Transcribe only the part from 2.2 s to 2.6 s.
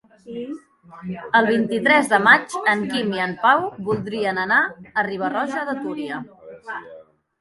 maig